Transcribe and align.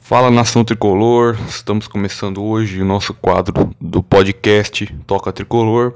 Fala 0.00 0.30
nação 0.30 0.64
tricolor, 0.64 1.36
estamos 1.46 1.86
começando 1.86 2.42
hoje 2.42 2.80
o 2.80 2.84
nosso 2.84 3.12
quadro 3.12 3.70
do 3.80 4.02
podcast 4.02 4.86
Toca 5.06 5.32
Tricolor. 5.32 5.94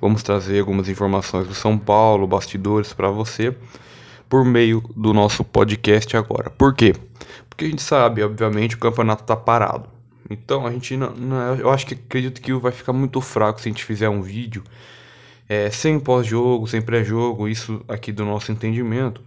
Vamos 0.00 0.22
trazer 0.22 0.60
algumas 0.60 0.88
informações 0.88 1.48
do 1.48 1.54
São 1.54 1.76
Paulo, 1.76 2.28
bastidores 2.28 2.92
para 2.92 3.10
você 3.10 3.54
por 4.28 4.44
meio 4.44 4.82
do 4.96 5.12
nosso 5.12 5.42
podcast 5.42 6.16
agora. 6.16 6.48
Por 6.48 6.74
quê? 6.74 6.94
Porque 7.48 7.64
a 7.64 7.68
gente 7.68 7.82
sabe, 7.82 8.22
obviamente, 8.22 8.76
o 8.76 8.78
campeonato 8.78 9.22
está 9.22 9.36
parado. 9.36 9.88
Então 10.30 10.66
a 10.66 10.70
gente 10.70 10.96
não, 10.96 11.10
não, 11.10 11.54
eu 11.56 11.70
acho 11.70 11.86
que 11.86 11.94
acredito 11.94 12.40
que 12.40 12.52
vai 12.54 12.72
ficar 12.72 12.92
muito 12.92 13.20
fraco 13.20 13.60
se 13.60 13.68
a 13.68 13.72
gente 13.72 13.84
fizer 13.84 14.08
um 14.08 14.22
vídeo 14.22 14.62
é, 15.48 15.70
sem 15.70 15.98
pós-jogo, 15.98 16.66
sem 16.66 16.80
pré-jogo, 16.80 17.48
isso 17.48 17.84
aqui 17.88 18.12
do 18.12 18.24
nosso 18.24 18.50
entendimento. 18.52 19.22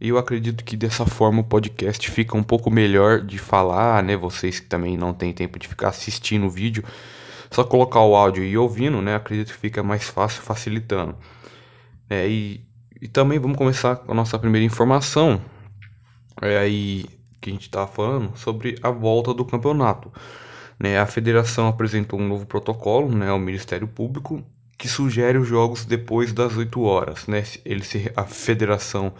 E 0.00 0.08
eu 0.10 0.18
acredito 0.18 0.64
que 0.64 0.76
dessa 0.76 1.04
forma 1.04 1.40
o 1.40 1.44
podcast 1.44 2.08
fica 2.10 2.36
um 2.36 2.42
pouco 2.42 2.70
melhor 2.70 3.20
de 3.20 3.36
falar, 3.36 4.02
né? 4.02 4.16
Vocês 4.16 4.60
que 4.60 4.66
também 4.66 4.96
não 4.96 5.12
têm 5.12 5.32
tempo 5.32 5.58
de 5.58 5.66
ficar 5.66 5.88
assistindo 5.88 6.46
o 6.46 6.50
vídeo, 6.50 6.84
só 7.50 7.64
colocar 7.64 8.00
o 8.02 8.14
áudio 8.14 8.44
e 8.44 8.56
ouvindo, 8.56 9.02
né? 9.02 9.16
Acredito 9.16 9.52
que 9.52 9.58
fica 9.58 9.82
mais 9.82 10.04
fácil, 10.04 10.42
facilitando. 10.42 11.16
É, 12.08 12.28
e, 12.28 12.64
e 13.02 13.08
também 13.08 13.38
vamos 13.40 13.58
começar 13.58 13.96
com 13.96 14.12
a 14.12 14.14
nossa 14.14 14.38
primeira 14.38 14.64
informação. 14.64 15.40
É 16.40 16.58
aí 16.58 17.06
que 17.40 17.50
a 17.50 17.52
gente 17.52 17.62
está 17.62 17.86
falando 17.86 18.36
sobre 18.36 18.78
a 18.82 18.90
volta 18.90 19.34
do 19.34 19.44
campeonato. 19.44 20.12
Né, 20.78 20.96
a 20.96 21.06
federação 21.06 21.66
apresentou 21.66 22.20
um 22.20 22.28
novo 22.28 22.46
protocolo 22.46 23.10
né, 23.12 23.28
ao 23.28 23.38
Ministério 23.38 23.88
Público 23.88 24.44
que 24.76 24.86
sugere 24.86 25.36
os 25.36 25.48
jogos 25.48 25.84
depois 25.84 26.32
das 26.32 26.56
8 26.56 26.80
horas. 26.82 27.26
Né? 27.26 27.42
Ele 27.64 27.82
se, 27.82 28.12
a 28.14 28.24
federação 28.24 29.12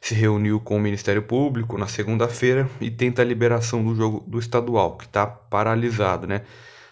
se 0.00 0.14
reuniu 0.14 0.58
com 0.60 0.76
o 0.76 0.80
Ministério 0.80 1.22
Público 1.22 1.76
na 1.76 1.86
segunda-feira 1.86 2.68
e 2.80 2.90
tenta 2.90 3.22
a 3.22 3.24
liberação 3.24 3.84
do 3.84 3.94
jogo 3.94 4.24
do 4.26 4.38
estadual, 4.38 4.96
que 4.96 5.04
está 5.04 5.26
paralisado, 5.26 6.26
né? 6.26 6.42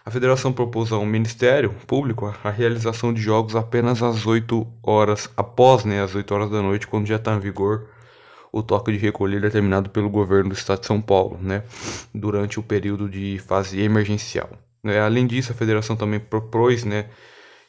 A 0.04 0.10
federação 0.10 0.52
propôs 0.52 0.90
ao 0.90 1.04
Ministério 1.04 1.70
Público 1.86 2.34
a 2.42 2.50
realização 2.50 3.12
de 3.12 3.20
jogos 3.20 3.54
apenas 3.54 4.02
às 4.02 4.26
8 4.26 4.66
horas, 4.82 5.28
após 5.36 5.84
né, 5.84 6.02
as 6.02 6.14
8 6.14 6.34
horas 6.34 6.50
da 6.50 6.62
noite, 6.62 6.86
quando 6.86 7.06
já 7.06 7.16
está 7.16 7.34
em 7.34 7.40
vigor 7.40 7.88
o 8.50 8.62
toque 8.62 8.90
de 8.90 8.96
recolher 8.96 9.40
determinado 9.40 9.90
pelo 9.90 10.08
governo 10.08 10.48
do 10.48 10.54
estado 10.54 10.80
de 10.80 10.86
São 10.86 10.98
Paulo, 10.98 11.38
né, 11.42 11.62
durante 12.14 12.58
o 12.58 12.62
período 12.62 13.06
de 13.06 13.38
fase 13.46 13.80
emergencial. 13.80 14.48
Né? 14.82 14.98
Além 14.98 15.26
disso, 15.26 15.52
a 15.52 15.54
federação 15.54 15.94
também 15.94 16.18
propôs 16.18 16.84
né, 16.84 17.06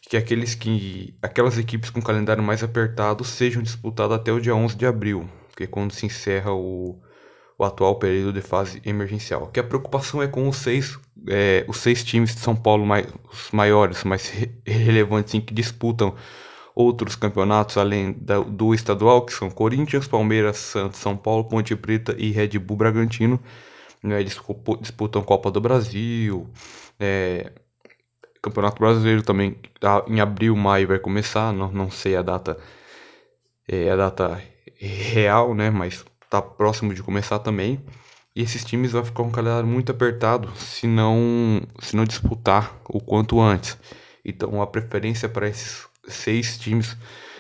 que 0.01 0.17
aqueles 0.17 0.55
que 0.55 1.15
aquelas 1.21 1.57
equipes 1.57 1.89
com 1.89 2.01
calendário 2.01 2.43
mais 2.43 2.63
apertado 2.63 3.23
sejam 3.23 3.61
disputadas 3.61 4.17
até 4.17 4.31
o 4.31 4.39
dia 4.39 4.55
11 4.55 4.75
de 4.75 4.85
abril, 4.85 5.29
que 5.55 5.63
é 5.63 5.67
quando 5.67 5.91
se 5.91 6.05
encerra 6.05 6.53
o, 6.53 6.99
o 7.57 7.63
atual 7.63 7.95
período 7.99 8.33
de 8.33 8.41
fase 8.41 8.81
emergencial. 8.85 9.47
Que 9.47 9.59
a 9.59 9.63
preocupação 9.63 10.23
é 10.23 10.27
com 10.27 10.47
os 10.47 10.57
seis, 10.57 10.97
é, 11.27 11.65
os 11.67 11.77
seis 11.77 12.03
times 12.03 12.33
de 12.33 12.41
São 12.41 12.55
Paulo 12.55 12.85
mais, 12.85 13.05
os 13.31 13.51
maiores, 13.51 14.03
mais 14.03 14.29
re 14.29 14.49
relevantes, 14.65 15.33
que 15.43 15.53
disputam 15.53 16.15
outros 16.73 17.15
campeonatos 17.15 17.77
além 17.77 18.13
da, 18.13 18.39
do 18.39 18.73
estadual, 18.73 19.25
que 19.25 19.33
são 19.33 19.49
Corinthians, 19.49 20.07
Palmeiras, 20.07 20.57
Santos, 20.57 20.99
São 20.99 21.17
Paulo, 21.17 21.43
Ponte 21.43 21.75
Preta 21.75 22.15
e 22.17 22.31
Red 22.31 22.57
Bull 22.59 22.77
Bragantino. 22.77 23.39
Né, 24.01 24.23
disputam 24.23 25.21
Copa 25.21 25.51
do 25.51 25.59
Brasil, 25.59 26.49
é, 26.97 27.51
Campeonato 28.41 28.79
Brasileiro 28.79 29.21
também 29.21 29.57
tá 29.79 30.03
em 30.07 30.19
abril, 30.19 30.55
maio 30.55 30.87
vai 30.87 30.99
começar, 30.99 31.51
não, 31.53 31.71
não 31.71 31.91
sei 31.91 32.15
a 32.15 32.21
data 32.21 32.57
é, 33.67 33.91
a 33.91 33.95
data 33.95 34.41
real, 34.77 35.53
né, 35.53 35.69
mas 35.69 36.05
tá 36.29 36.41
próximo 36.41 36.93
de 36.93 37.03
começar 37.03 37.39
também. 37.39 37.79
E 38.35 38.41
esses 38.41 38.63
times 38.63 38.93
vão 38.93 39.03
ficar 39.03 39.23
um 39.23 39.31
calendário 39.31 39.67
muito 39.67 39.91
apertado 39.91 40.49
se 40.55 40.87
não 40.87 41.61
se 41.79 41.95
não 41.95 42.05
disputar 42.05 42.79
o 42.87 43.01
quanto 43.01 43.39
antes. 43.41 43.77
Então 44.23 44.61
a 44.61 44.67
preferência 44.67 45.27
para 45.27 45.47
esses 45.49 45.85
seis 46.07 46.57
times 46.57 46.95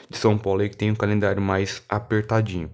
de 0.09 0.17
São 0.17 0.37
Paulo 0.37 0.61
aí 0.61 0.69
que 0.69 0.77
tem 0.77 0.91
um 0.91 0.95
calendário 0.95 1.41
mais 1.41 1.81
apertadinho. 1.87 2.69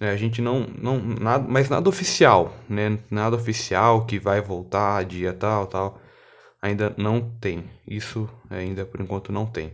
É, 0.00 0.10
a 0.10 0.16
gente 0.16 0.40
não 0.40 0.66
não 0.80 0.98
nada, 0.98 1.46
mas 1.48 1.68
nada 1.68 1.88
oficial, 1.88 2.56
né? 2.68 2.98
Nada 3.10 3.36
oficial 3.36 4.06
que 4.06 4.18
vai 4.18 4.40
voltar 4.40 5.04
dia 5.04 5.32
tal, 5.32 5.66
tal 5.66 6.00
ainda 6.60 6.94
não 6.96 7.30
tem. 7.40 7.64
Isso 7.86 8.28
ainda 8.50 8.84
por 8.84 9.00
enquanto 9.00 9.32
não 9.32 9.46
tem. 9.46 9.72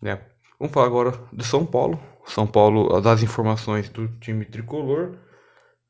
Né? 0.00 0.20
Vamos 0.58 0.72
falar 0.72 0.86
agora 0.86 1.12
do 1.32 1.44
São 1.44 1.64
Paulo. 1.64 2.00
São 2.26 2.46
Paulo, 2.46 3.00
das 3.00 3.22
informações 3.22 3.88
do 3.88 4.08
time 4.18 4.44
tricolor. 4.44 5.16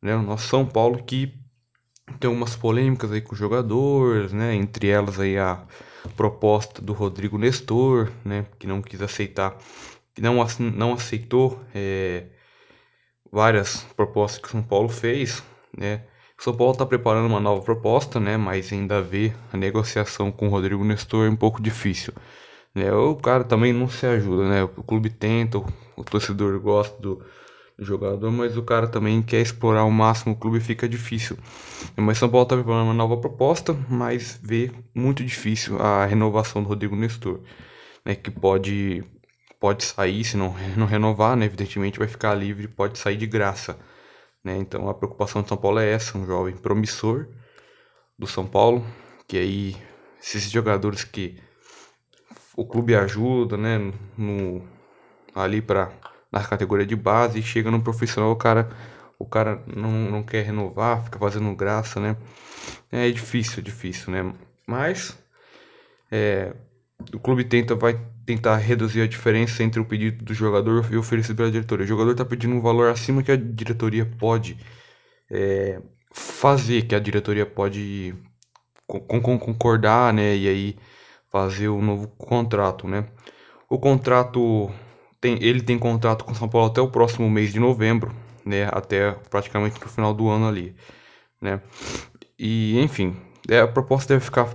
Né? 0.01 0.15
O 0.15 0.23
nosso 0.23 0.49
São 0.49 0.65
Paulo 0.65 1.03
que 1.03 1.35
tem 2.19 2.31
umas 2.31 2.57
polêmicas 2.57 3.13
aí 3.13 3.21
com 3.21 3.33
os 3.33 3.39
jogadores, 3.39 4.33
né? 4.33 4.55
Entre 4.55 4.89
elas 4.89 5.21
aí 5.21 5.37
a 5.37 5.63
proposta 6.17 6.81
do 6.81 6.93
Rodrigo 6.93 7.37
Nestor, 7.39 8.11
né? 8.25 8.47
Que 8.59 8.67
não 8.67 8.81
quis 8.81 9.03
aceitar, 9.03 9.57
que 10.15 10.23
não, 10.23 10.37
não 10.75 10.95
aceitou 10.95 11.61
é, 11.75 12.27
várias 13.31 13.83
propostas 13.97 14.41
que 14.41 14.49
o 14.49 14.51
São 14.51 14.63
Paulo 14.63 14.89
fez, 14.89 15.43
né? 15.77 16.05
São 16.39 16.57
Paulo 16.57 16.73
está 16.73 16.87
preparando 16.87 17.27
uma 17.27 17.41
nova 17.41 17.63
proposta, 17.63 18.21
né? 18.21 18.37
Mas 18.37 18.73
ainda 18.73 19.03
vê 19.03 19.33
a 19.53 19.57
negociação 19.57 20.31
com 20.33 20.47
o 20.49 20.51
Rodrigo 20.51 20.85
Nestor 20.85 21.29
um 21.31 21.37
pouco 21.37 21.61
difícil. 21.61 22.13
Né? 22.75 22.93
O 22.93 23.17
cara 23.17 23.45
também 23.45 23.73
não 23.73 23.89
se 23.89 24.07
ajuda, 24.07 24.49
né? 24.49 24.63
O 24.65 24.83
clube 24.83 25.11
tenta, 25.11 25.59
o 25.59 26.05
torcedor 26.05 26.59
gosta 26.61 27.01
do, 27.01 27.23
jogador, 27.79 28.31
mas 28.31 28.57
o 28.57 28.63
cara 28.63 28.89
também 28.89 29.23
quer 29.23 29.41
explorar 29.41 29.81
ao 29.81 29.91
máximo 29.91 30.33
o 30.33 30.37
clube 30.37 30.61
fica 30.61 30.89
difícil. 30.89 31.39
Mas 31.97 32.19
São 32.19 32.29
Paulo 32.29 32.45
está 32.45 32.57
preparando 32.57 32.85
uma 32.85 32.95
nova 32.95 33.17
proposta, 33.17 33.77
mas 33.89 34.39
vê 34.43 34.71
muito 34.95 35.25
difícil 35.25 35.81
a 35.81 36.05
renovação 36.05 36.63
do 36.63 36.69
Rodrigo 36.69 36.97
Nestor, 36.97 37.41
né? 38.05 38.15
Que 38.15 38.31
pode 38.31 39.05
pode 39.61 39.85
sair 39.85 40.25
se 40.25 40.37
não, 40.37 40.55
não 40.77 40.87
renovar, 40.87 41.37
né? 41.37 41.47
Evidentemente 41.47 41.99
vai 41.99 42.09
ficar 42.09 42.35
livre, 42.35 42.69
pode 42.69 42.99
sair 42.99 43.17
de 43.17 43.27
graça. 43.27 43.79
Né? 44.49 44.57
Então 44.57 44.89
a 44.89 44.95
preocupação 44.95 45.43
de 45.43 45.49
São 45.49 45.59
Paulo 45.59 45.79
é 45.79 45.91
essa, 45.91 46.17
um 46.17 46.27
jovem 46.27 46.57
promissor 46.57 47.29
do 48.19 48.27
São 48.27 48.47
Paulo, 48.47 48.85
que 49.27 49.37
aí 49.37 49.77
esses 50.19 50.51
jogadores 50.51 51.05
que 51.05 51.39
o 52.57 52.67
clube 52.67 52.95
ajuda, 52.95 53.59
né, 53.59 53.93
no, 54.17 54.67
ali 55.35 55.61
para 55.61 55.93
na 56.33 56.43
categoria 56.43 56.87
de 56.87 56.97
base 56.97 57.43
chega 57.43 57.71
no 57.71 57.83
profissional, 57.83 58.31
o 58.31 58.37
cara 58.37 58.71
o 59.19 59.27
cara 59.27 59.63
não, 59.67 59.91
não 59.91 60.23
quer 60.23 60.45
renovar, 60.45 61.05
fica 61.05 61.19
fazendo 61.19 61.55
graça, 61.55 61.99
né? 61.99 62.17
É 62.91 63.11
difícil, 63.11 63.63
difícil, 63.63 64.13
né? 64.13 64.33
Mas 64.67 65.19
é, 66.11 66.55
o 67.13 67.19
clube 67.19 67.45
tenta 67.45 67.75
vai 67.75 67.99
tentar 68.27 68.57
reduzir 68.57 69.01
a 69.03 69.07
diferença 69.07 69.63
entre 69.63 69.81
o 69.81 69.85
pedido 69.85 70.25
do 70.25 70.35
jogador 70.35 70.87
e 70.91 70.97
o 70.97 71.01
oferecido 71.01 71.37
pela 71.37 71.51
diretoria. 71.51 71.85
O 71.85 71.89
jogador 71.89 72.13
está 72.13 72.25
pedindo 72.25 72.55
um 72.55 72.61
valor 72.61 72.91
acima 72.91 73.23
que 73.23 73.33
a 73.33 73.37
diretoria 73.37 74.05
pode 74.05 74.59
é, 75.31 75.81
fazer, 76.13 76.83
que 76.87 76.95
a 76.95 76.99
diretoria 76.99 77.47
pode 77.47 78.15
concordar, 78.87 80.13
né? 80.13 80.37
E 80.37 80.49
aí 80.49 80.77
fazer 81.31 81.69
o 81.69 81.77
um 81.77 81.83
novo 81.83 82.09
contrato, 82.09 82.89
né? 82.89 83.07
O 83.69 83.79
contrato 83.79 84.71
tem, 85.21 85.43
ele 85.43 85.63
tem 85.63 85.79
contrato 85.79 86.25
com 86.25 86.35
São 86.35 86.49
Paulo 86.49 86.69
até 86.69 86.81
o 86.81 86.91
próximo 86.91 87.29
mês 87.31 87.53
de 87.53 87.61
novembro, 87.61 88.15
né? 88.45 88.69
Até 88.73 89.13
praticamente 89.31 89.81
no 89.81 89.89
final 89.89 90.15
do 90.15 90.29
ano 90.29 90.49
ali, 90.49 90.75
né? 91.41 91.61
E 92.39 92.79
enfim, 92.81 93.17
é, 93.49 93.61
a 93.61 93.69
proposta 93.69 94.15
deve 94.15 94.25
ficar 94.25 94.49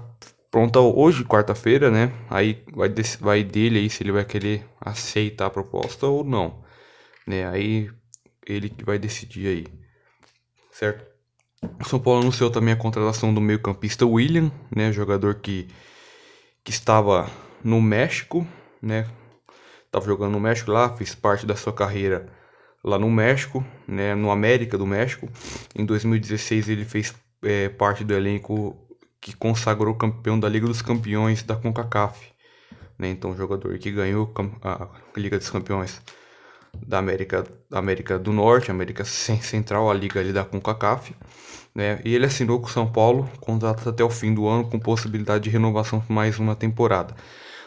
pronta 0.54 0.80
hoje, 0.80 1.26
quarta-feira, 1.26 1.90
né? 1.90 2.14
Aí 2.30 2.64
vai, 2.72 2.94
vai 3.20 3.44
dele 3.44 3.80
aí 3.80 3.90
se 3.90 4.04
ele 4.04 4.12
vai 4.12 4.24
querer 4.24 4.64
aceitar 4.80 5.48
a 5.48 5.50
proposta 5.50 6.06
ou 6.06 6.24
não, 6.24 6.64
né? 7.26 7.48
Aí 7.48 7.90
ele 8.46 8.70
que 8.70 8.86
vai 8.86 9.00
decidir 9.00 9.48
aí, 9.48 9.66
certo? 10.72 11.08
O 11.82 11.84
São 11.90 12.00
Paulo 12.00 12.22
anunciou 12.22 12.52
também 12.52 12.72
a 12.72 12.78
contratação 12.78 13.34
do 13.34 13.42
meio-campista 13.42 14.06
William, 14.06 14.52
né? 14.70 14.92
Jogador 14.92 15.34
que, 15.36 15.68
que 16.64 16.70
estava 16.70 17.28
no 17.64 17.82
México, 17.82 18.48
né? 18.80 19.10
Tava 19.92 20.06
jogando 20.06 20.34
no 20.34 20.40
México 20.40 20.70
lá, 20.70 20.96
fez 20.96 21.16
parte 21.16 21.48
da 21.48 21.56
sua 21.56 21.74
carreira 21.74 22.32
lá 22.84 23.00
no 23.00 23.10
México, 23.10 23.66
né? 23.88 24.14
No 24.14 24.30
América 24.30 24.78
do 24.78 24.86
México. 24.86 25.28
Em 25.76 25.84
2016 25.84 26.70
ele 26.70 26.86
fez 26.86 27.12
é, 27.42 27.70
parte 27.70 28.04
do 28.04 28.14
elenco 28.14 28.78
que 29.24 29.34
consagrou 29.34 29.96
campeão 29.96 30.38
da 30.38 30.50
Liga 30.50 30.68
dos 30.68 30.82
Campeões 30.82 31.44
da 31.44 31.56
CONCACAF. 31.56 32.20
Né? 33.00 33.10
Então, 33.10 33.32
o 33.32 33.38
jogador 33.38 33.78
que 33.80 33.90
ganhou 33.90 34.32
a 34.62 34.88
Liga 35.16 35.38
dos 35.38 35.50
Campeões 35.50 36.02
da 36.86 36.98
América, 36.98 37.46
América 37.72 38.20
do 38.20 38.34
Norte, 38.34 38.70
América 38.70 39.06
Central, 39.06 39.90
a 39.90 39.94
liga 39.94 40.20
ali 40.20 40.34
da 40.34 40.44
CONCACAF. 40.44 41.16
Né? 41.74 42.02
E 42.04 42.14
ele 42.14 42.26
assinou 42.26 42.60
com 42.60 42.68
o 42.68 42.70
São 42.70 42.86
Paulo, 42.86 43.30
contrato 43.40 43.88
até 43.88 44.04
o 44.04 44.10
fim 44.10 44.34
do 44.34 44.46
ano, 44.46 44.70
com 44.70 44.78
possibilidade 44.78 45.46
de 45.46 45.50
renovação 45.50 46.02
por 46.02 46.12
mais 46.12 46.38
uma 46.38 46.54
temporada. 46.54 47.16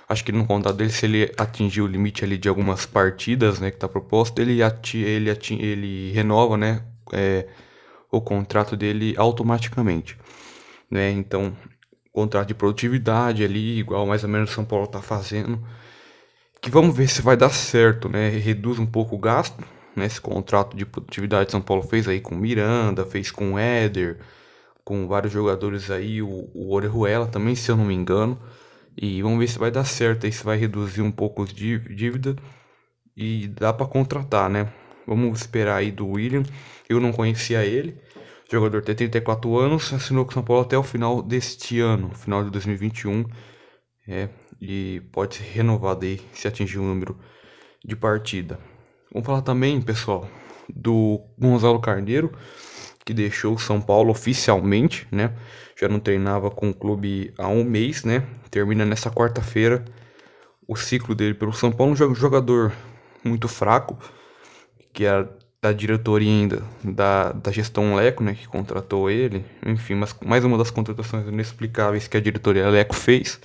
Acho 0.07 0.25
que 0.25 0.33
no 0.33 0.47
contrato 0.47 0.77
dele, 0.77 0.91
se 0.91 1.07
ele 1.07 1.33
atingir 1.39 1.81
o 1.81 1.87
limite 1.87 2.23
ali 2.23 2.37
de 2.37 2.51
algumas 2.51 2.85
partidas, 2.85 3.59
né, 3.61 3.71
que 3.71 3.79
está 3.79 3.89
proposto, 3.89 4.41
ele, 4.41 4.63
ati 4.63 4.99
ele, 4.99 5.31
ati 5.31 5.55
ele 5.55 6.13
renova, 6.13 6.57
né, 6.59 6.85
é, 7.13 7.49
o 8.11 8.21
contrato 8.21 8.77
dele 8.77 9.15
automaticamente, 9.17 10.17
né? 10.91 11.11
Então, 11.11 11.57
contrato 12.13 12.49
de 12.49 12.55
produtividade 12.55 13.45
ali, 13.45 13.79
igual 13.79 14.07
mais 14.07 14.25
ou 14.25 14.31
menos 14.31 14.51
São 14.51 14.65
Paulo 14.65 14.87
tá 14.87 15.03
fazendo. 15.03 15.63
Que 16.61 16.71
vamos 16.71 16.97
ver 16.97 17.09
se 17.09 17.21
vai 17.23 17.37
dar 17.37 17.51
certo, 17.51 18.09
né? 18.09 18.31
Reduz 18.31 18.79
um 18.79 18.87
pouco 18.87 19.17
o 19.17 19.19
gasto, 19.19 19.63
né? 19.95 20.07
Esse 20.07 20.21
contrato 20.21 20.77
de 20.77 20.87
produtividade 20.87 21.51
São 21.51 21.61
Paulo 21.61 21.83
fez 21.83 22.09
aí 22.09 22.21
com 22.21 22.35
Miranda, 22.35 23.05
fez 23.05 23.31
com 23.31 23.59
Éder, 23.59 24.19
com 24.85 25.07
vários 25.07 25.33
jogadores 25.33 25.91
aí, 25.91 26.23
o, 26.23 26.49
o 26.55 26.73
Orejuela 26.75 27.27
também, 27.27 27.55
se 27.55 27.71
eu 27.71 27.77
não 27.77 27.85
me 27.85 27.95
engano. 27.95 28.41
E 28.97 29.21
vamos 29.21 29.39
ver 29.39 29.49
se 29.49 29.59
vai 29.59 29.71
dar 29.71 29.85
certo 29.85 30.25
aí, 30.25 30.33
se 30.33 30.43
vai 30.43 30.57
reduzir 30.57 31.03
um 31.03 31.13
pouco 31.13 31.43
os 31.43 31.53
dívida 31.53 32.35
e 33.17 33.49
dá 33.49 33.73
para 33.73 33.87
contratar, 33.87 34.49
né? 34.49 34.73
Vamos 35.07 35.41
esperar 35.41 35.77
aí 35.77 35.91
do 35.91 36.09
William. 36.09 36.43
Eu 36.89 36.99
não 36.99 37.13
conhecia 37.13 37.65
ele. 37.65 38.01
O 38.49 38.53
jogador 38.53 38.83
tem 38.83 38.95
34 38.95 39.59
anos, 39.59 39.93
assinou 39.93 40.25
com 40.25 40.31
o 40.31 40.35
São 40.35 40.43
Paulo 40.43 40.63
até 40.63 40.79
o 40.79 40.83
final 40.83 41.21
deste 41.21 41.81
ano, 41.81 42.15
final 42.15 42.45
de 42.45 42.51
2021. 42.51 43.25
É, 44.07 44.29
e 44.61 45.03
pode 45.13 45.35
ser 45.35 45.43
renovado 45.45 46.07
aí 46.07 46.21
se 46.33 46.47
atingir 46.47 46.79
o 46.79 46.83
um 46.83 46.87
número 46.87 47.19
de 47.85 47.97
partida. 47.97 48.59
Vamos 49.13 49.27
falar 49.27 49.43
também, 49.43 49.81
pessoal, 49.83 50.29
do 50.69 51.21
Gonzalo 51.37 51.81
Carneiro, 51.81 52.31
que 53.05 53.13
deixou 53.13 53.55
o 53.55 53.59
São 53.59 53.81
Paulo 53.81 54.11
oficialmente, 54.11 55.09
né? 55.11 55.35
Já 55.77 55.89
não 55.89 55.99
treinava 55.99 56.49
com 56.49 56.71
o 56.71 56.75
clube 56.75 57.35
há 57.39 57.49
um 57.49 57.65
mês, 57.65 58.05
né? 58.05 58.25
Termina 58.51 58.85
nessa 58.85 59.11
quarta-feira 59.11 59.85
o 60.69 60.77
ciclo 60.77 61.15
dele 61.15 61.35
pelo 61.35 61.53
São 61.53 61.73
Paulo. 61.73 61.93
Um 61.93 62.15
jogador 62.15 62.73
muito 63.25 63.49
fraco, 63.49 63.99
que 64.93 65.05
é 65.05 65.29
da 65.63 65.73
diretoria 65.73 66.31
ainda, 66.31 66.63
da, 66.83 67.33
da 67.33 67.51
gestão 67.51 67.95
Leco, 67.95 68.23
né, 68.23 68.35
que 68.35 68.47
contratou 68.47 69.11
ele. 69.11 69.45
Enfim, 69.65 69.95
mas 69.95 70.15
mais 70.25 70.45
uma 70.45 70.59
das 70.59 70.71
contratações 70.71 71.27
inexplicáveis 71.27 72.07
que 72.09 72.17
a 72.17 72.21
diretoria 72.21 72.69
Leco 72.69 72.95
fez. 72.95 73.41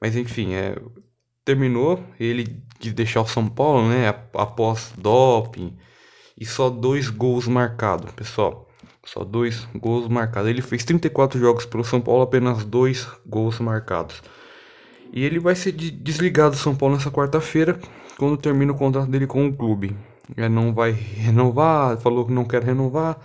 Mas 0.00 0.16
enfim, 0.16 0.54
é, 0.54 0.76
terminou 1.44 2.02
ele 2.18 2.62
de 2.78 2.92
deixar 2.92 3.22
o 3.22 3.26
São 3.26 3.48
Paulo, 3.48 3.88
né, 3.88 4.08
após 4.34 4.92
doping 4.98 5.76
e 6.38 6.44
só 6.44 6.68
dois 6.68 7.08
gols 7.08 7.46
marcados, 7.46 8.12
pessoal. 8.12 8.68
Só 9.04 9.22
dois 9.22 9.66
gols 9.74 10.08
marcados. 10.08 10.48
Ele 10.48 10.62
fez 10.62 10.84
34 10.84 11.38
jogos 11.38 11.66
pelo 11.66 11.84
São 11.84 12.00
Paulo, 12.00 12.22
apenas 12.22 12.64
dois 12.64 13.06
gols 13.26 13.58
marcados. 13.60 14.22
E 15.14 15.22
ele 15.22 15.38
vai 15.38 15.54
ser 15.54 15.70
desligado 15.70 16.56
do 16.56 16.60
São 16.60 16.74
Paulo 16.74 16.96
nessa 16.96 17.08
quarta-feira, 17.08 17.78
quando 18.18 18.36
termina 18.36 18.72
o 18.72 18.76
contrato 18.76 19.08
dele 19.08 19.28
com 19.28 19.46
o 19.46 19.56
clube. 19.56 19.96
Ele 20.36 20.48
não 20.48 20.74
vai 20.74 20.90
renovar, 20.90 21.96
falou 22.00 22.26
que 22.26 22.32
não 22.32 22.44
quer 22.44 22.64
renovar 22.64 23.20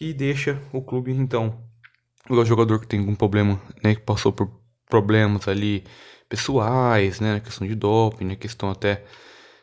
e 0.00 0.14
deixa 0.14 0.62
o 0.72 0.80
clube 0.80 1.10
então. 1.10 1.58
O 2.28 2.44
jogador 2.44 2.78
que 2.78 2.86
tem 2.86 3.00
algum 3.00 3.16
problema, 3.16 3.60
né, 3.82 3.96
que 3.96 4.02
passou 4.02 4.32
por 4.32 4.48
problemas 4.88 5.48
ali 5.48 5.82
pessoais, 6.28 7.18
né, 7.18 7.40
questão 7.40 7.66
de 7.66 7.74
doping, 7.74 8.26
né, 8.26 8.36
questão 8.36 8.70
até 8.70 9.02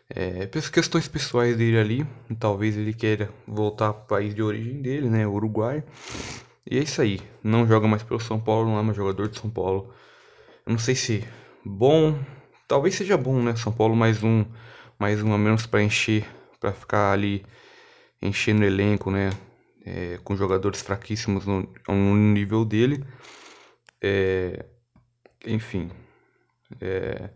é, 0.09 0.47
questões 0.47 1.07
pessoais 1.07 1.55
dele 1.55 1.79
ali, 1.79 2.07
talvez 2.37 2.75
ele 2.75 2.93
queira 2.93 3.29
voltar 3.47 3.93
para 3.93 4.03
o 4.03 4.07
país 4.07 4.35
de 4.35 4.43
origem 4.43 4.81
dele, 4.81 5.09
né, 5.09 5.25
Uruguai. 5.25 5.81
E 6.69 6.77
é 6.77 6.83
isso 6.83 7.01
aí, 7.01 7.21
não 7.41 7.65
joga 7.65 7.87
mais 7.87 8.03
pelo 8.03 8.19
São 8.19 8.37
Paulo, 8.37 8.69
não 8.69 8.77
é 8.77 8.83
mais 8.83 8.97
jogador 8.97 9.29
de 9.29 9.39
São 9.39 9.49
Paulo. 9.49 9.93
Eu 10.67 10.71
não 10.71 10.79
sei 10.79 10.95
se 10.95 11.23
bom, 11.63 12.19
talvez 12.67 12.93
seja 12.93 13.15
bom, 13.15 13.41
né, 13.41 13.55
São 13.55 13.71
Paulo 13.71 13.95
mais 13.95 14.21
um, 14.21 14.43
mais 14.99 15.23
um 15.23 15.33
a 15.33 15.37
menos 15.37 15.65
para 15.65 15.81
encher 15.81 16.25
para 16.59 16.73
ficar 16.73 17.13
ali 17.13 17.45
enchendo 18.21 18.65
elenco, 18.65 19.09
né? 19.09 19.29
É, 19.85 20.19
com 20.25 20.35
jogadores 20.35 20.81
fraquíssimos 20.81 21.45
no, 21.45 21.73
no 21.87 22.15
nível 22.15 22.65
dele. 22.65 23.01
É, 24.03 24.65
enfim, 25.45 25.89
é, 26.81 27.29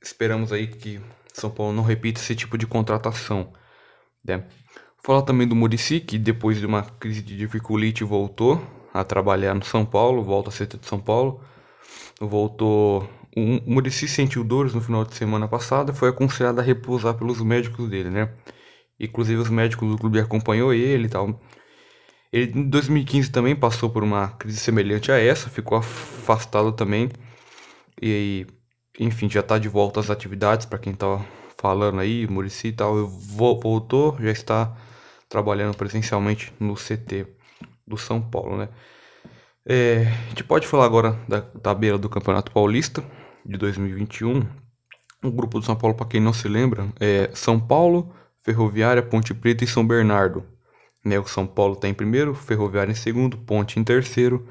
esperamos 0.00 0.52
aí 0.52 0.68
que 0.68 1.00
São 1.32 1.50
Paulo 1.50 1.72
não 1.72 1.82
repita 1.82 2.20
esse 2.20 2.36
tipo 2.36 2.56
de 2.56 2.64
contratação. 2.64 3.52
Né? 4.24 4.46
Falar 5.02 5.22
também 5.22 5.48
do 5.48 5.56
Murici, 5.56 5.98
que 5.98 6.16
depois 6.16 6.60
de 6.60 6.66
uma 6.66 6.84
crise 6.84 7.22
de 7.22 7.36
dificuldade 7.36 8.04
voltou 8.04 8.64
a 8.94 9.02
trabalhar 9.02 9.52
no 9.52 9.64
São 9.64 9.84
Paulo, 9.84 10.22
volta 10.22 10.50
a 10.50 10.52
ser 10.52 10.68
de 10.68 10.86
São 10.86 11.00
Paulo. 11.00 11.44
Voltou. 12.20 13.08
O 13.36 13.70
Murici 13.72 14.08
sentiu 14.08 14.42
dores 14.44 14.74
no 14.74 14.80
final 14.80 15.04
de 15.04 15.14
semana 15.14 15.46
passada, 15.48 15.94
foi 15.94 16.08
aconselhado 16.08 16.60
a 16.60 16.64
repousar 16.64 17.14
pelos 17.14 17.40
médicos 17.40 17.88
dele, 17.88 18.10
né? 18.10 18.34
Inclusive 18.98 19.40
os 19.40 19.48
médicos 19.50 19.88
do 19.88 19.98
clube 19.98 20.18
acompanhou 20.18 20.74
ele 20.74 21.06
e 21.06 21.08
tal. 21.08 21.40
Ele 22.32 22.58
em 22.58 22.68
2015 22.68 23.30
também 23.30 23.56
passou 23.56 23.90
por 23.90 24.02
uma 24.02 24.28
crise 24.28 24.58
semelhante 24.58 25.10
a 25.10 25.18
essa, 25.18 25.48
ficou 25.48 25.78
afastado 25.78 26.72
também. 26.72 27.08
E 28.00 28.06
aí, 28.12 28.46
enfim, 28.98 29.28
já 29.30 29.42
tá 29.42 29.58
de 29.58 29.68
volta 29.68 30.00
às 30.00 30.10
atividades 30.10 30.66
para 30.66 30.78
quem 30.78 30.94
tá 30.94 31.24
falando 31.58 32.00
aí, 32.00 32.26
Murici 32.26 32.68
e 32.68 32.72
tal, 32.72 33.06
voltou, 33.06 34.16
já 34.20 34.30
está 34.30 34.76
trabalhando 35.28 35.76
presencialmente 35.76 36.52
no 36.58 36.76
CT 36.76 37.26
do 37.86 37.96
São 37.96 38.20
Paulo, 38.20 38.56
né? 38.56 38.68
É, 39.66 40.06
a 40.06 40.28
gente 40.30 40.44
pode 40.44 40.66
falar 40.66 40.86
agora 40.86 41.18
da 41.28 41.42
tabela 41.42 41.98
do 41.98 42.08
Campeonato 42.08 42.50
Paulista 42.50 43.04
de 43.44 43.58
2021. 43.58 44.46
O 45.22 45.30
grupo 45.30 45.58
do 45.58 45.64
São 45.66 45.76
Paulo, 45.76 45.94
para 45.94 46.06
quem 46.06 46.20
não 46.20 46.32
se 46.32 46.48
lembra, 46.48 46.88
é 46.98 47.30
São 47.34 47.60
Paulo, 47.60 48.14
Ferroviária, 48.42 49.02
Ponte 49.02 49.34
Preta 49.34 49.64
e 49.64 49.66
São 49.66 49.86
Bernardo. 49.86 50.44
Né, 51.04 51.18
o 51.18 51.26
São 51.26 51.46
Paulo 51.46 51.74
está 51.74 51.88
em 51.88 51.94
primeiro, 51.94 52.34
Ferroviária 52.34 52.90
em 52.90 52.94
segundo, 52.94 53.36
Ponte 53.36 53.78
em 53.78 53.84
terceiro 53.84 54.46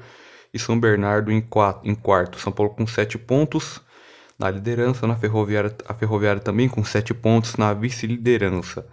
e 0.54 0.58
São 0.58 0.78
Bernardo 0.78 1.32
em, 1.32 1.40
quatro, 1.40 1.88
em 1.88 1.94
quarto. 1.94 2.38
São 2.38 2.52
Paulo 2.52 2.74
com 2.74 2.86
sete 2.86 3.18
pontos 3.18 3.80
na 4.38 4.48
liderança, 4.48 5.06
na 5.06 5.16
Ferroviária, 5.16 5.74
a 5.86 5.94
Ferroviária 5.94 6.40
também 6.40 6.68
com 6.68 6.84
sete 6.84 7.12
pontos 7.12 7.56
na 7.56 7.74
vice-liderança. 7.74 8.86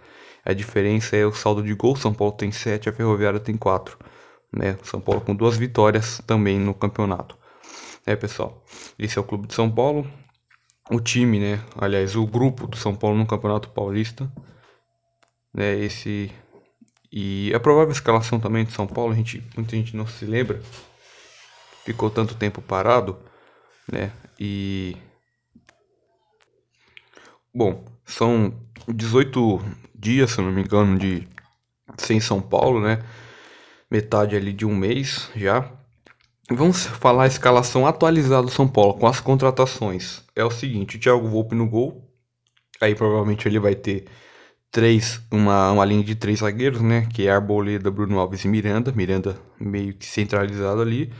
A 0.44 0.52
diferença 0.52 1.16
é 1.16 1.24
o 1.24 1.32
saldo 1.32 1.62
de 1.62 1.74
gol, 1.74 1.94
São 1.94 2.12
Paulo 2.12 2.34
tem 2.34 2.50
sete, 2.50 2.88
a 2.88 2.92
Ferroviária 2.92 3.40
tem 3.40 3.56
quatro. 3.56 3.96
Né? 4.52 4.78
São 4.82 5.00
Paulo 5.00 5.20
com 5.20 5.34
duas 5.34 5.56
vitórias 5.56 6.20
também 6.26 6.58
no 6.58 6.74
campeonato. 6.74 7.36
É, 8.06 8.16
pessoal, 8.16 8.64
esse 8.98 9.18
é 9.18 9.20
o 9.20 9.24
Clube 9.24 9.46
de 9.46 9.54
São 9.54 9.70
Paulo. 9.70 10.10
O 10.90 11.00
time, 11.00 11.38
né? 11.38 11.62
Aliás, 11.76 12.16
o 12.16 12.26
grupo 12.26 12.66
do 12.66 12.76
São 12.76 12.94
Paulo 12.94 13.18
no 13.18 13.26
Campeonato 13.26 13.68
Paulista 13.70 14.30
né? 15.52 15.76
Esse 15.78 16.30
e 17.10 17.52
a 17.54 17.60
provável 17.60 17.90
escalação 17.90 18.38
também 18.38 18.64
de 18.64 18.72
São 18.72 18.86
Paulo, 18.86 19.12
a 19.12 19.16
gente, 19.16 19.42
muita 19.56 19.74
gente 19.74 19.96
não 19.96 20.06
se 20.06 20.26
lembra, 20.26 20.62
ficou 21.84 22.10
tanto 22.10 22.34
tempo 22.34 22.60
parado, 22.60 23.18
né? 23.90 24.12
E 24.38 24.94
bom, 27.52 27.84
são 28.04 28.54
18 28.86 29.58
dias, 29.94 30.32
se 30.32 30.40
não 30.40 30.52
me 30.52 30.62
engano, 30.62 30.98
de 30.98 31.26
sem 31.96 32.20
São 32.20 32.40
Paulo, 32.42 32.80
né? 32.80 33.02
Metade 33.90 34.36
ali 34.36 34.52
de 34.52 34.66
um 34.66 34.74
mês 34.74 35.30
já. 35.34 35.70
Vamos 36.50 36.86
falar 36.86 37.24
a 37.24 37.26
escalação 37.26 37.86
atualizada 37.86 38.42
do 38.42 38.50
São 38.50 38.66
Paulo 38.66 38.94
com 38.94 39.06
as 39.06 39.20
contratações. 39.20 40.24
É 40.34 40.44
o 40.44 40.50
seguinte, 40.50 40.96
o 40.96 41.00
Thiago 41.00 41.28
Volpe 41.28 41.54
no 41.54 41.68
gol. 41.68 42.10
Aí 42.80 42.94
provavelmente 42.94 43.46
ele 43.46 43.58
vai 43.58 43.74
ter 43.74 44.06
três, 44.70 45.20
uma, 45.30 45.72
uma 45.72 45.84
linha 45.84 46.02
de 46.02 46.14
três 46.14 46.40
zagueiros, 46.40 46.80
né? 46.80 47.06
Que 47.12 47.26
é 47.26 47.30
Arboleda, 47.30 47.90
Bruno 47.90 48.18
Alves 48.18 48.44
e 48.44 48.48
Miranda. 48.48 48.92
Miranda 48.92 49.38
meio 49.60 49.94
que 49.94 50.06
centralizado 50.06 50.80
ali. 50.80 51.12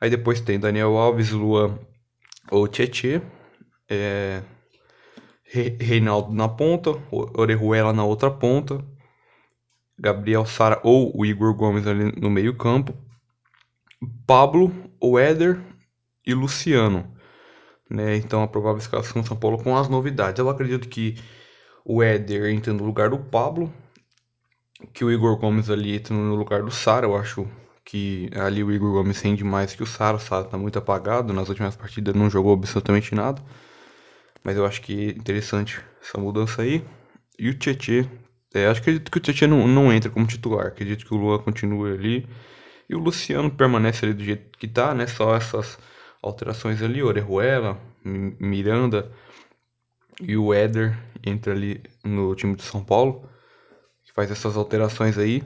Aí 0.00 0.10
depois 0.10 0.40
tem 0.40 0.58
Daniel 0.58 0.96
Alves, 0.96 1.30
Luan 1.30 1.78
ou 2.50 2.66
Tietê. 2.66 3.20
É, 3.88 4.42
Reinaldo 5.52 6.32
na 6.32 6.48
ponta, 6.48 6.90
Orejuela 7.10 7.92
na 7.92 8.04
outra 8.04 8.30
ponta. 8.30 8.84
Gabriel 10.00 10.46
Sara 10.46 10.80
ou 10.82 11.12
o 11.14 11.26
Igor 11.26 11.54
Gomes 11.54 11.86
ali 11.86 12.10
no 12.18 12.30
meio 12.30 12.56
campo. 12.56 12.94
Pablo, 14.26 14.72
o 14.98 15.18
Éder 15.18 15.60
e 16.26 16.32
Luciano. 16.32 17.14
Né? 17.88 18.16
Então 18.16 18.42
a 18.42 18.48
provável 18.48 18.78
escalação 18.78 19.22
São 19.22 19.36
Paulo 19.36 19.62
com 19.62 19.76
as 19.76 19.88
novidades. 19.88 20.38
Eu 20.38 20.48
acredito 20.48 20.88
que 20.88 21.16
o 21.84 22.02
Éder 22.02 22.50
entra 22.50 22.72
no 22.72 22.84
lugar 22.84 23.10
do 23.10 23.18
Pablo, 23.18 23.72
que 24.94 25.04
o 25.04 25.10
Igor 25.10 25.36
Gomes 25.36 25.68
ali 25.68 25.96
entra 25.96 26.14
no 26.14 26.34
lugar 26.34 26.62
do 26.62 26.70
Sara. 26.70 27.06
Eu 27.06 27.14
acho 27.14 27.46
que 27.84 28.30
ali 28.34 28.64
o 28.64 28.72
Igor 28.72 28.92
Gomes 28.92 29.20
rende 29.20 29.44
mais 29.44 29.74
que 29.74 29.82
o 29.82 29.86
Sara. 29.86 30.16
O 30.16 30.20
Sara 30.20 30.44
tá 30.44 30.56
muito 30.56 30.78
apagado, 30.78 31.34
nas 31.34 31.50
últimas 31.50 31.76
partidas 31.76 32.14
não 32.14 32.30
jogou 32.30 32.54
absolutamente 32.54 33.14
nada. 33.14 33.42
Mas 34.42 34.56
eu 34.56 34.64
acho 34.64 34.80
que 34.80 35.08
é 35.08 35.10
interessante 35.10 35.78
essa 36.00 36.18
mudança 36.18 36.62
aí. 36.62 36.82
E 37.38 37.50
o 37.50 37.58
Tietê, 37.58 38.08
é, 38.54 38.66
acho 38.66 38.82
que 38.82 38.90
acredito 38.90 39.10
que 39.10 39.18
o 39.18 39.20
Tietê 39.20 39.46
não, 39.46 39.66
não 39.68 39.92
entra 39.92 40.10
como 40.10 40.26
titular. 40.26 40.66
Acredito 40.66 41.06
que 41.06 41.14
o 41.14 41.16
Lua 41.16 41.38
continue 41.38 41.92
ali. 41.92 42.28
E 42.88 42.94
o 42.94 42.98
Luciano 42.98 43.50
permanece 43.50 44.04
ali 44.04 44.14
do 44.14 44.24
jeito 44.24 44.58
que 44.58 44.66
tá, 44.66 44.94
né? 44.94 45.06
Só 45.06 45.36
essas 45.36 45.78
alterações 46.22 46.82
ali, 46.82 47.02
Orejuela, 47.02 47.80
Miranda 48.04 49.10
e 50.20 50.36
o 50.36 50.52
Éder 50.52 50.98
entra 51.24 51.52
ali 51.52 51.82
no 52.04 52.34
time 52.34 52.56
de 52.56 52.62
São 52.62 52.84
Paulo, 52.84 53.28
que 54.04 54.12
faz 54.12 54.30
essas 54.30 54.56
alterações 54.56 55.16
aí. 55.16 55.42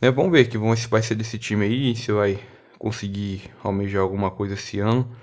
É, 0.00 0.10
vamos 0.10 0.30
ver 0.30 0.46
que 0.46 0.58
se 0.76 0.88
vai 0.88 1.02
ser 1.02 1.14
desse 1.14 1.38
time 1.38 1.64
aí, 1.64 1.96
se 1.96 2.12
vai 2.12 2.38
conseguir 2.78 3.50
almejar 3.62 4.02
alguma 4.02 4.30
coisa 4.30 4.54
esse 4.54 4.78
ano. 4.78 5.16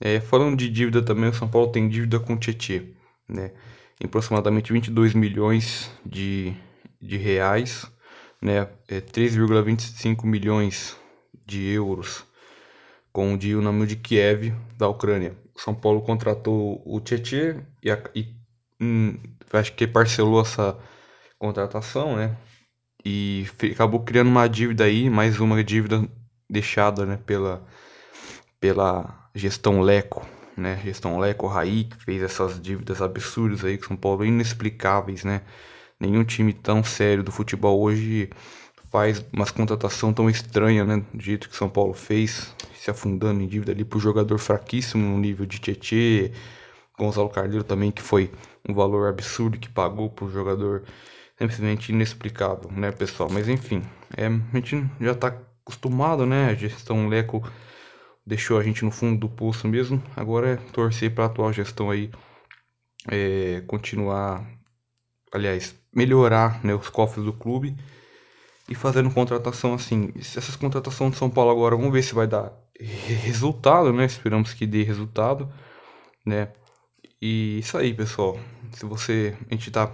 É, 0.00 0.20
falando 0.20 0.56
de 0.56 0.68
dívida 0.68 1.02
também, 1.02 1.30
o 1.30 1.34
São 1.34 1.48
Paulo 1.48 1.70
tem 1.70 1.88
dívida 1.88 2.18
com 2.18 2.34
o 2.34 2.38
Tietê, 2.38 2.94
né? 3.28 3.52
Em 4.00 4.06
aproximadamente 4.06 4.72
22 4.72 5.14
milhões 5.14 5.90
de, 6.04 6.54
de 7.00 7.16
reais, 7.16 7.90
né? 8.40 8.68
É 8.88 9.00
3,25 9.00 10.24
milhões 10.24 10.96
de 11.46 11.62
euros 11.64 12.24
com 13.12 13.32
o 13.32 13.38
Dinamo 13.38 13.86
de 13.86 13.96
Kiev 13.96 14.52
da 14.76 14.88
Ucrânia. 14.88 15.34
São 15.56 15.74
Paulo 15.74 16.02
contratou 16.02 16.82
o 16.84 17.00
Tietê 17.00 17.56
e, 17.82 17.90
a, 17.90 17.98
e 18.14 18.34
hum, 18.80 19.18
acho 19.52 19.72
que 19.72 19.86
parcelou 19.86 20.42
essa 20.42 20.78
contratação, 21.38 22.16
né? 22.16 22.36
E 23.04 23.46
acabou 23.72 24.00
criando 24.00 24.28
uma 24.28 24.48
dívida 24.48 24.84
aí, 24.84 25.08
mais 25.08 25.40
uma 25.40 25.62
dívida 25.64 26.06
deixada, 26.50 27.06
né, 27.06 27.18
pela 27.24 27.64
pela 28.60 29.28
gestão 29.34 29.80
Leco, 29.80 30.26
né? 30.56 30.80
Gestão 30.84 31.18
Leco 31.18 31.46
Raí, 31.46 31.84
que 31.84 32.04
fez 32.04 32.22
essas 32.22 32.60
dívidas 32.60 33.02
absurdas 33.02 33.64
aí 33.64 33.78
com 33.78 33.86
São 33.88 33.96
Paulo, 33.96 34.24
inexplicáveis, 34.24 35.24
né? 35.24 35.42
Nenhum 35.98 36.24
time 36.24 36.52
tão 36.52 36.84
sério 36.84 37.22
do 37.22 37.32
futebol 37.32 37.80
hoje 37.80 38.30
faz 38.90 39.24
umas 39.32 39.50
contratação 39.50 40.12
tão 40.12 40.30
estranha, 40.30 40.84
né? 40.84 41.04
Do 41.12 41.22
jeito 41.22 41.48
que 41.48 41.56
São 41.56 41.68
Paulo 41.68 41.92
fez, 41.92 42.54
se 42.74 42.90
afundando 42.90 43.42
em 43.42 43.46
dívida 43.46 43.72
ali 43.72 43.84
por 43.84 43.98
jogador 44.00 44.38
fraquíssimo 44.38 45.06
no 45.06 45.18
nível 45.18 45.46
de 45.46 45.58
Tietê, 45.58 46.32
Gonzalo 46.98 47.28
Carneiro 47.28 47.64
também, 47.64 47.90
que 47.90 48.02
foi 48.02 48.30
um 48.68 48.74
valor 48.74 49.08
absurdo 49.08 49.58
que 49.58 49.68
pagou 49.68 50.10
por 50.10 50.30
jogador 50.30 50.84
simplesmente 51.38 51.92
inexplicável, 51.92 52.70
né, 52.72 52.90
pessoal? 52.90 53.28
Mas 53.30 53.48
enfim, 53.48 53.82
é, 54.16 54.26
a 54.26 54.56
gente 54.56 54.88
já 55.00 55.14
tá 55.14 55.28
acostumado, 55.62 56.24
né? 56.24 56.50
A 56.50 56.54
gestão 56.54 57.08
Leco 57.08 57.42
deixou 58.26 58.58
a 58.58 58.62
gente 58.62 58.84
no 58.84 58.90
fundo 58.90 59.20
do 59.20 59.28
poço 59.28 59.68
mesmo. 59.68 60.02
Agora 60.16 60.54
é 60.54 60.56
torcer 60.72 61.14
para 61.14 61.24
a 61.24 61.26
atual 61.28 61.52
gestão 61.52 61.90
aí 61.90 62.10
é, 63.08 63.62
continuar, 63.66 64.44
aliás, 65.32 65.74
melhorar 65.94 66.62
né, 66.64 66.74
os 66.74 66.88
cofres 66.88 67.24
do 67.24 67.32
clube 67.32 67.76
e 68.68 68.74
fazendo 68.74 69.12
contratação 69.12 69.74
assim. 69.74 70.12
Essas 70.16 70.56
contratações 70.56 71.12
de 71.12 71.18
São 71.18 71.30
Paulo 71.30 71.52
agora, 71.52 71.76
vamos 71.76 71.92
ver 71.92 72.02
se 72.02 72.14
vai 72.14 72.26
dar 72.26 72.52
resultado, 72.78 73.92
né? 73.92 74.04
Esperamos 74.04 74.52
que 74.52 74.66
dê 74.66 74.82
resultado, 74.82 75.50
né? 76.24 76.52
E 77.22 77.60
isso 77.60 77.78
aí, 77.78 77.94
pessoal. 77.94 78.38
Se 78.72 78.84
você, 78.84 79.36
a 79.48 79.54
gente 79.54 79.70
tá 79.70 79.90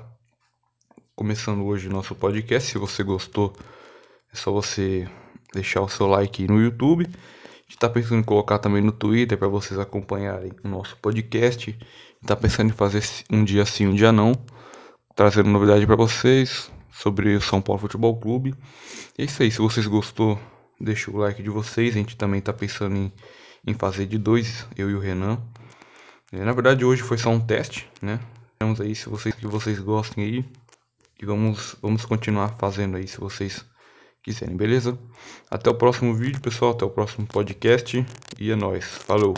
começando 1.14 1.64
hoje 1.64 1.86
o 1.86 1.92
nosso 1.92 2.14
podcast, 2.14 2.70
se 2.70 2.78
você 2.78 3.04
gostou, 3.04 3.54
é 4.32 4.36
só 4.36 4.50
você 4.50 5.06
deixar 5.52 5.82
o 5.82 5.88
seu 5.88 6.06
like 6.06 6.48
no 6.48 6.60
YouTube 6.60 7.06
está 7.74 7.88
pensando 7.88 8.20
em 8.20 8.22
colocar 8.22 8.58
também 8.58 8.82
no 8.82 8.92
Twitter 8.92 9.36
para 9.36 9.48
vocês 9.48 9.78
acompanharem 9.78 10.52
o 10.62 10.68
nosso 10.68 10.96
podcast. 10.98 11.76
Está 12.20 12.36
pensando 12.36 12.70
em 12.70 12.72
fazer 12.72 13.02
um 13.30 13.44
dia 13.44 13.64
sim, 13.66 13.86
um 13.86 13.94
dia 13.94 14.12
não, 14.12 14.32
trazendo 15.16 15.50
novidade 15.50 15.86
para 15.86 15.96
vocês 15.96 16.70
sobre 16.92 17.34
o 17.34 17.40
São 17.40 17.60
Paulo 17.60 17.80
Futebol 17.80 18.16
Clube. 18.18 18.54
É 19.18 19.24
isso 19.24 19.42
aí, 19.42 19.50
se 19.50 19.58
vocês 19.58 19.86
gostou, 19.86 20.38
deixa 20.80 21.10
o 21.10 21.16
like 21.16 21.42
de 21.42 21.50
vocês. 21.50 21.94
A 21.94 21.98
gente 21.98 22.16
também 22.16 22.38
está 22.38 22.52
pensando 22.52 22.96
em, 22.96 23.12
em 23.66 23.74
fazer 23.74 24.06
de 24.06 24.18
dois, 24.18 24.66
eu 24.76 24.88
e 24.90 24.94
o 24.94 25.00
Renan. 25.00 25.38
É, 26.30 26.44
na 26.44 26.52
verdade, 26.52 26.84
hoje 26.84 27.02
foi 27.02 27.18
só 27.18 27.30
um 27.30 27.40
teste, 27.40 27.90
né? 28.00 28.20
Vamos 28.60 28.80
aí 28.80 28.94
se 28.94 29.08
vocês 29.08 29.34
que 29.34 29.46
vocês 29.46 29.78
gostem 29.80 30.24
aí. 30.24 30.44
E 31.20 31.26
vamos, 31.26 31.76
vamos 31.82 32.04
continuar 32.04 32.56
fazendo 32.58 32.96
aí 32.96 33.06
se 33.06 33.18
vocês 33.18 33.64
quiserem, 34.22 34.56
beleza? 34.56 34.98
Até 35.50 35.68
o 35.70 35.74
próximo 35.74 36.14
vídeo, 36.14 36.40
pessoal. 36.40 36.72
Até 36.72 36.84
o 36.84 36.90
próximo 36.90 37.26
podcast. 37.26 38.04
E 38.38 38.50
é 38.50 38.56
nóis. 38.56 38.84
Falou! 38.84 39.34